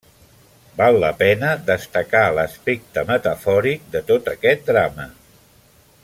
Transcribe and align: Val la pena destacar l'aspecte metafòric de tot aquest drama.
Val 0.77 0.95
la 1.03 1.11
pena 1.19 1.51
destacar 1.67 2.23
l'aspecte 2.39 3.03
metafòric 3.13 3.85
de 3.97 4.05
tot 4.11 4.31
aquest 4.35 4.65
drama. 4.71 5.07